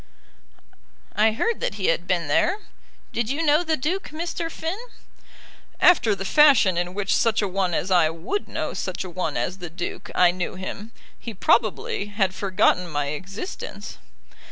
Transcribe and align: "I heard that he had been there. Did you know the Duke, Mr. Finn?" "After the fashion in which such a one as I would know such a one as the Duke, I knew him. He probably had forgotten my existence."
"I 1.15 1.33
heard 1.33 1.59
that 1.59 1.75
he 1.75 1.85
had 1.89 2.07
been 2.07 2.27
there. 2.27 2.61
Did 3.13 3.29
you 3.29 3.43
know 3.45 3.63
the 3.63 3.77
Duke, 3.77 4.05
Mr. 4.05 4.49
Finn?" 4.49 4.79
"After 5.79 6.15
the 6.15 6.25
fashion 6.25 6.75
in 6.75 6.95
which 6.95 7.15
such 7.15 7.39
a 7.43 7.47
one 7.47 7.75
as 7.75 7.91
I 7.91 8.09
would 8.09 8.47
know 8.47 8.73
such 8.73 9.03
a 9.03 9.11
one 9.11 9.37
as 9.37 9.59
the 9.59 9.69
Duke, 9.69 10.09
I 10.15 10.31
knew 10.31 10.55
him. 10.55 10.91
He 11.19 11.35
probably 11.35 12.07
had 12.07 12.33
forgotten 12.33 12.89
my 12.89 13.09
existence." 13.09 13.99